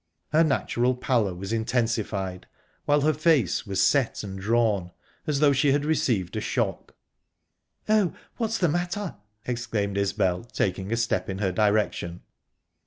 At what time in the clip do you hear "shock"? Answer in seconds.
6.41-6.95